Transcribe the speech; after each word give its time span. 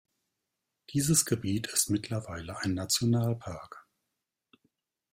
Dieses 0.95 1.25
Gebiet 1.25 1.67
ist 1.67 1.91
mittlerweile 1.91 2.57
ein 2.61 2.73
Nationalpark. 2.73 3.85